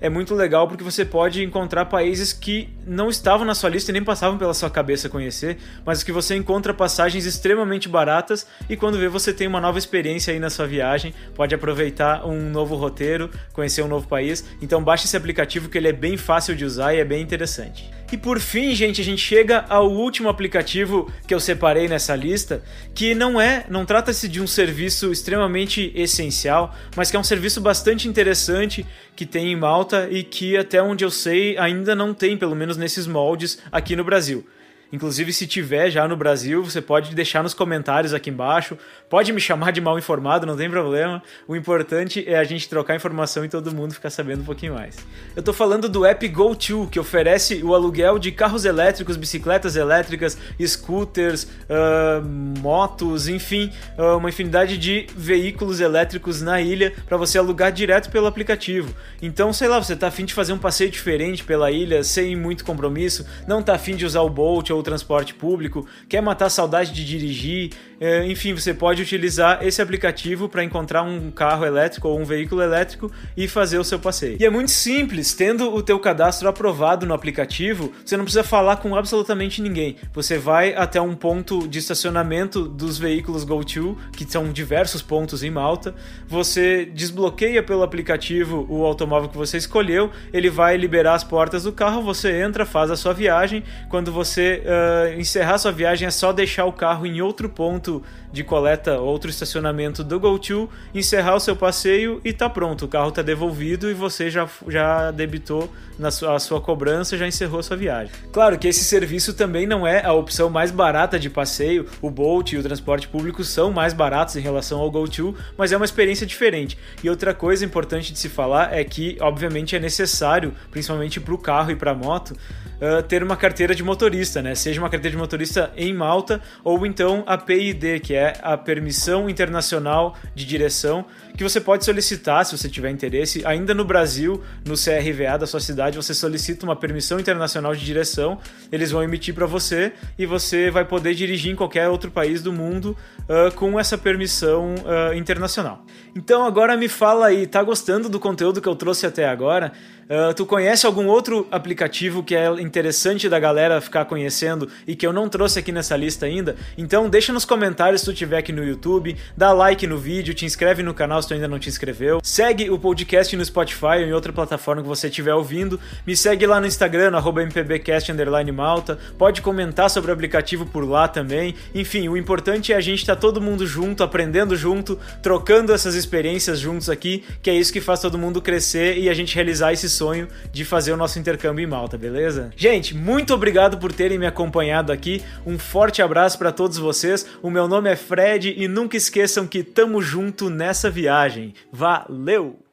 é 0.01 0.10
muito 0.10 0.36
legal 0.36 0.68
porque 0.68 0.84
você 0.84 1.04
pode 1.04 1.44
encontrar 1.44 1.86
países 1.86 2.34
que 2.34 2.70
não 2.86 3.10
estavam 3.10 3.46
na 3.46 3.56
sua 3.56 3.70
lista 3.70 3.92
e 3.92 3.94
nem 3.94 4.04
passavam 4.04 4.38
pela 4.38 4.54
sua 4.54 4.70
cabeça 4.70 5.10
conhecer, 5.10 5.58
mas 5.86 6.04
que 6.04 6.12
você 6.12 6.36
encontra 6.36 6.74
passagens 6.74 7.25
extremamente 7.25 7.89
baratas 7.89 8.46
e 8.70 8.75
quando 8.75 8.98
vê 8.98 9.08
você 9.08 9.34
tem 9.34 9.48
uma 9.48 9.62
nova 9.62 9.77
experiência 9.77 10.34
aí 10.34 10.39
na 10.39 10.50
sua 10.50 10.68
viagem, 10.68 11.13
pode 11.36 11.56
aproveitar 11.56 12.25
um 12.25 12.50
novo 12.50 12.75
roteiro, 12.75 13.30
conhecer 13.54 13.82
um 13.82 13.88
novo 13.88 14.08
país. 14.08 14.46
Então 14.62 14.84
baixe 14.84 15.06
esse 15.06 15.18
aplicativo 15.18 15.70
que 15.70 15.77
ele 15.77 15.88
é 15.88 15.94
bem 15.94 16.18
fácil 16.18 16.56
de 16.56 16.66
usar 16.66 16.94
e 16.94 17.00
é 17.00 17.06
bem 17.06 17.22
interessante. 17.22 17.97
E 18.10 18.16
por 18.16 18.40
fim, 18.40 18.74
gente, 18.74 19.02
a 19.02 19.04
gente 19.04 19.22
chega 19.22 19.66
ao 19.68 19.92
último 19.92 20.30
aplicativo 20.30 21.12
que 21.28 21.34
eu 21.34 21.40
separei 21.42 21.90
nessa 21.90 22.16
lista, 22.16 22.64
que 22.96 23.14
não 23.14 23.40
é, 23.40 23.66
não 23.70 23.86
trata-se 23.86 24.30
de 24.30 24.42
um 24.42 24.48
serviço 24.48 25.12
extremamente 25.12 25.92
essencial, 25.94 26.74
mas 26.96 27.12
que 27.12 27.18
é 27.18 27.20
um 27.20 27.24
serviço 27.24 27.60
bastante 27.60 28.08
interessante 28.08 28.86
que 29.14 29.26
tem 29.26 29.52
em 29.52 29.58
Malta 29.58 30.08
e 30.10 30.24
que 30.24 30.56
até 30.56 30.82
onde 30.82 31.04
eu 31.04 31.12
sei 31.12 31.58
ainda 31.58 31.94
não 31.94 32.14
tem, 32.14 32.38
pelo 32.38 32.56
menos 32.56 32.78
nesses 32.78 33.06
moldes 33.06 33.60
aqui 33.72 33.94
no 33.94 34.06
Brasil. 34.06 34.46
Inclusive, 34.91 35.34
se 35.34 35.46
tiver 35.46 35.89
já 35.89 36.08
no 36.08 36.15
Brasil, 36.15 36.63
você 36.63 36.82
pode 36.82 37.13
deixar 37.13 37.44
nos 37.44 37.53
comentários 37.53 38.13
aqui 38.13 38.29
embaixo. 38.29 38.77
Pode 39.10 39.34
me 39.34 39.41
chamar 39.41 39.72
de 39.72 39.82
mal 39.82 39.98
informado, 39.98 40.46
não 40.46 40.56
tem 40.56 40.70
problema. 40.70 41.22
O 41.48 41.56
importante 41.56 42.24
é 42.27 42.38
a 42.38 42.44
gente 42.44 42.70
trocar 42.70 42.96
informação 42.96 43.44
e 43.44 43.50
todo 43.50 43.74
mundo 43.74 43.94
ficar 43.94 44.10
sabendo 44.10 44.41
um 44.41 44.46
pouquinho 44.46 44.74
mais. 44.74 44.98
Eu 45.36 45.44
tô 45.44 45.51
falando 45.53 45.89
do 45.89 46.06
app 46.06 46.27
GoTo, 46.27 46.88
que 46.91 47.00
oferece 47.00 47.62
o 47.63 47.74
aluguel 47.74 48.17
de 48.17 48.32
carros 48.32 48.65
elétricos, 48.65 49.17
bicicletas 49.17 49.75
elétricas, 49.75 50.38
scooters, 50.65 51.44
uh, 51.44 52.25
motos, 52.60 53.27
enfim, 53.27 53.72
uh, 53.98 54.17
uma 54.17 54.29
infinidade 54.29 54.77
de 54.77 55.08
veículos 55.15 55.79
elétricos 55.79 56.41
na 56.41 56.62
ilha 56.62 56.94
para 57.08 57.17
você 57.17 57.38
alugar 57.38 57.72
direto 57.72 58.10
pelo 58.10 58.27
aplicativo. 58.27 58.94
Então, 59.22 59.51
sei 59.51 59.67
lá, 59.67 59.82
você 59.82 59.96
tá 59.96 60.08
afim 60.08 60.25
de 60.25 60.34
fazer 60.34 60.53
um 60.53 60.58
passeio 60.58 60.89
diferente 60.89 61.44
pela 61.44 61.72
ilha 61.72 62.03
sem 62.03 62.36
muito 62.36 62.63
compromisso, 62.63 63.25
não 63.48 63.62
tá 63.62 63.74
afim 63.74 63.96
de 63.96 64.06
usar 64.06 64.22
o 64.22 64.29
Bolt 64.29 64.70
ou 64.77 64.84
transporte 64.84 65.34
público, 65.34 65.86
quer 66.07 66.22
matar 66.22 66.50
saudade 66.50 66.93
de 66.93 67.03
dirigir, 67.03 67.72
é, 68.00 68.25
enfim, 68.27 68.53
você 68.53 68.74
pode 68.74 69.01
utilizar 69.01 69.65
esse 69.65 69.81
aplicativo 69.81 70.48
para 70.48 70.63
encontrar 70.63 71.03
um 71.03 71.31
carro 71.31 71.65
elétrico 71.65 72.07
ou 72.07 72.19
um 72.19 72.24
veículo 72.24 72.62
elétrico 72.62 73.12
e 73.36 73.48
fazer 73.48 73.79
o 73.79 73.84
seu 73.84 74.00
passeio. 74.00 74.38
E 74.39 74.46
é 74.46 74.50
muito 74.50 74.72
simples, 74.72 75.34
tendo 75.34 75.74
o 75.74 75.81
teu 75.81 76.00
cadastro 76.00 76.48
aprovado 76.48 77.05
no 77.05 77.13
aplicativo, 77.13 77.91
você 78.05 78.15
não 78.15 78.24
precisa 78.24 78.43
falar 78.43 78.77
com 78.77 78.96
absolutamente 78.96 79.62
ninguém. 79.62 79.96
Você 80.13 80.38
vai 80.38 80.75
até 80.75 81.01
um 81.01 81.15
ponto 81.15 81.67
de 81.67 81.79
estacionamento 81.79 82.67
dos 82.67 82.98
veículos 82.98 83.43
GoTo, 83.43 83.98
que 84.15 84.29
são 84.29 84.51
diversos 84.51 85.01
pontos 85.01 85.43
em 85.43 85.50
Malta, 85.50 85.96
você 86.27 86.86
desbloqueia 86.86 87.63
pelo 87.63 87.84
aplicativo 87.84 88.65
o 88.69 88.86
automóvel 88.86 89.29
que 89.29 89.38
você 89.38 89.57
escolheu, 89.57 90.12
ele 90.31 90.50
vai 90.50 90.77
liberar 90.77 91.15
as 91.15 91.24
portas 91.24 91.63
do 91.63 91.72
carro, 91.72 92.01
você 92.01 92.41
entra, 92.41 92.65
faz 92.65 92.91
a 92.91 92.96
sua 92.96 93.13
viagem, 93.13 93.63
quando 93.89 94.12
você 94.12 94.62
uh, 94.67 95.19
encerrar 95.19 95.57
sua 95.57 95.71
viagem 95.71 96.07
é 96.07 96.12
só 96.12 96.33
deixar 96.33 96.65
o 96.65 96.74
carro 96.74 97.05
em 97.05 97.21
outro 97.21 97.50
ponto 97.50 98.03
de 98.31 98.43
coleta, 98.43 99.00
outro 99.00 99.29
estacionamento 99.29 100.03
do 100.03 100.19
GoTo, 100.19 100.69
encerrar 100.93 101.36
o 101.36 101.39
seu 101.39 101.55
passeio 101.55 102.19
e 102.24 102.33
tá 102.33 102.50
pronto. 102.50 102.86
O 102.86 102.88
carro 102.88 103.12
tá 103.12 103.21
devolvido 103.21 103.89
e 103.89 103.93
você 103.93 104.29
já, 104.29 104.47
já 104.67 105.12
debitou 105.12 105.71
na 105.97 106.12
sua, 106.12 106.36
a 106.36 106.39
sua 106.39 106.62
cobrança, 106.62 107.17
já 107.17 107.25
encerrou 107.25 107.63
sua 107.63 107.77
viagem. 107.77 108.13
Claro 108.31 108.59
que 108.59 108.67
esse 108.67 108.83
serviço 108.83 109.33
também 109.33 109.65
não 109.65 109.88
é 109.88 110.05
a 110.05 110.13
opção 110.13 110.50
mais 110.50 110.69
barata 110.69 111.17
de 111.17 111.29
passeio. 111.29 111.88
O 112.01 112.09
Bolt 112.09 112.51
e 112.51 112.57
o 112.57 112.63
transporte 112.63 113.07
público 113.07 113.43
são 113.43 113.71
mais 113.71 113.93
baratos 113.93 114.36
em 114.36 114.41
relação 114.41 114.79
ao 114.79 114.91
GoTo, 114.91 115.33
mas 115.57 115.71
é 115.71 115.77
uma 115.77 115.86
experiência 115.86 116.27
diferente. 116.27 116.77
E 117.03 117.09
outra 117.09 117.33
coisa 117.33 117.65
importante 117.65 118.12
de 118.12 118.19
se 118.19 118.29
falar 118.29 118.74
é 118.74 118.83
que, 118.83 119.17
obviamente, 119.19 119.75
é 119.75 119.79
necessário, 119.79 120.53
principalmente 120.69 121.19
para 121.19 121.33
o 121.33 121.38
carro 121.38 121.71
e 121.71 121.75
para 121.75 121.91
a 121.91 121.95
moto, 121.95 122.31
uh, 122.31 123.01
ter 123.03 123.24
uma 123.24 123.36
carteira 123.36 123.74
de 123.74 123.83
motorista, 123.83 124.41
né? 124.41 124.53
Seja 124.58 124.82
uma 124.82 124.90
carteira 124.90 125.12
de 125.12 125.18
motorista 125.18 125.72
em 125.78 125.94
Malta 125.94 126.42
ou 126.64 126.86
então 126.86 127.24
a 127.26 127.38
PID, 127.38 128.00
que 128.02 128.14
é 128.14 128.34
a 128.42 128.58
Permissão 128.58 129.30
Internacional 129.30 130.16
de 130.36 130.46
Direção, 130.46 131.06
que 131.38 131.44
você 131.44 131.62
pode 131.62 131.86
solicitar 131.86 132.44
se 132.46 132.58
você 132.58 132.68
tiver 132.68 132.90
interesse. 132.90 133.44
Ainda 133.46 133.74
no 133.74 133.86
Brasil, 133.86 134.44
no 134.66 134.74
CRVA 134.74 135.38
da 135.38 135.46
sua 135.46 135.60
cidade, 135.60 135.96
você 135.96 136.14
solicita 136.14 136.66
uma 136.66 136.76
permissão 136.76 137.20
internacional 137.20 137.76
de 137.76 137.86
direção, 137.86 138.40
eles 138.72 138.92
vão 138.92 139.04
emitir 139.04 139.34
para 139.34 139.46
você 139.46 139.94
e 140.18 140.26
você 140.26 140.72
vai 140.72 140.84
poder 140.84 141.14
dirigir 141.14 141.52
em 141.52 141.56
qualquer 141.56 141.88
outro 141.90 142.10
país 142.10 142.42
do 142.42 142.52
mundo 142.52 142.98
uh, 143.24 143.54
com 143.56 143.80
essa 143.80 143.98
permissão 143.98 144.74
uh, 144.76 145.14
internacional. 145.14 145.86
Então 146.16 146.44
agora 146.44 146.76
me 146.76 146.88
fala 146.88 147.28
aí, 147.28 147.46
tá 147.46 147.62
gostando 147.62 148.10
do 148.10 148.20
conteúdo 148.20 148.60
que 148.60 148.68
eu 148.68 148.76
trouxe 148.76 149.06
até 149.06 149.28
agora? 149.28 149.72
Uh, 150.10 150.34
tu 150.34 150.46
conhece 150.46 150.86
algum 150.86 151.08
outro 151.08 151.46
aplicativo 151.52 152.24
que 152.24 152.34
é 152.34 152.50
interessante 152.62 153.28
da 153.28 153.38
galera 153.38 153.82
ficar 153.82 154.06
conhecendo 154.06 154.70
e 154.88 154.96
que 154.96 155.06
eu 155.06 155.12
não 155.12 155.28
trouxe 155.28 155.60
aqui 155.60 155.70
nessa 155.70 155.98
lista 155.98 156.26
ainda? 156.26 156.56
Então 156.78 157.10
deixa 157.10 157.34
nos 157.34 157.44
comentários 157.44 158.00
se 158.00 158.06
tu 158.06 158.14
estiver 158.14 158.38
aqui 158.38 158.54
no 158.54 158.64
YouTube, 158.64 159.18
dá 159.36 159.52
like 159.52 159.86
no 159.86 159.98
vídeo, 159.98 160.34
te 160.34 160.46
inscreve 160.46 160.82
no 160.82 160.94
canal 160.94 161.22
se 161.22 161.28
tu 161.28 161.34
ainda 161.34 161.48
não 161.50 161.60
te 161.60 161.68
inscreveu, 161.68 162.22
segue 162.24 162.70
o 162.70 162.80
podcast 162.80 163.36
no 163.36 163.44
Spotify 163.44 163.98
ou 163.98 164.06
em 164.06 164.14
outra 164.14 164.32
plataforma 164.32 164.82
que 164.82 164.88
você 164.88 165.08
estiver 165.08 165.34
ouvindo, 165.34 165.78
me 166.06 166.16
segue 166.16 166.48
lá 166.48 166.62
no 166.62 166.68
Instagram, 166.68 167.12
no 167.12 167.20
mpbcast 167.20 168.14
malta, 168.54 168.98
pode 169.18 169.42
comentar 169.42 169.90
sobre 169.90 170.10
o 170.10 170.14
aplicativo 170.14 170.66
por 170.66 170.88
lá 170.88 171.10
também. 171.10 171.54
Enfim, 171.76 172.08
o 172.08 172.16
importante 172.16 172.72
é 172.72 172.78
a 172.78 172.82
gente 172.82 173.00
estar 173.00 173.16
tá 173.16 173.22
todo 173.22 173.42
mundo 173.42 173.68
junto, 173.68 174.04
aprendendo 174.04 174.56
junto, 174.56 174.98
trocando 175.22 175.74
essas 175.74 175.96
experiências 175.96 176.60
juntos 176.60 176.90
aqui, 176.90 177.26
que 177.42 177.50
é 177.50 177.54
isso 177.54 177.74
que 177.74 177.82
faz 177.82 178.00
todo 178.00 178.18
mundo 178.18 178.42
crescer 178.42 178.98
e 178.98 179.10
a 179.10 179.14
gente 179.14 179.36
realizar 179.36 179.74
esses 179.74 179.97
sonho 179.98 180.27
de 180.51 180.63
fazer 180.63 180.92
o 180.92 180.98
nosso 180.98 181.20
intercâmbio 181.20 181.63
em 181.63 181.68
Malta, 181.68 181.98
beleza? 181.98 182.51
Gente, 182.56 182.96
muito 182.96 183.34
obrigado 183.34 183.77
por 183.77 183.92
terem 183.92 184.20
me 184.20 184.27
acompanhado 184.27 184.92
aqui. 184.92 185.24
Um 185.46 185.58
forte 185.58 186.01
abraço 186.01 186.38
para 186.38 186.51
todos 186.51 186.77
vocês. 186.77 187.25
O 187.42 187.50
meu 187.50 187.68
nome 187.68 187.89
é 187.89 187.96
Fred 187.96 188.54
e 188.56 188.68
nunca 188.68 188.96
esqueçam 188.96 189.48
que 189.48 189.63
tamo 189.63 190.01
junto 190.01 190.50
nessa 190.50 190.89
viagem. 190.89 191.54
Valeu! 191.72 192.66